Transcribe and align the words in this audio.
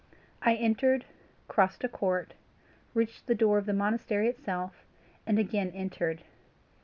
I 0.41 0.55
entered, 0.55 1.05
crossed 1.47 1.83
a 1.83 1.87
court, 1.87 2.33
reached 2.95 3.27
the 3.27 3.35
door 3.35 3.59
of 3.59 3.67
the 3.67 3.73
monastery 3.73 4.27
itself, 4.29 4.83
and 5.27 5.37
again 5.37 5.69
entered. 5.75 6.23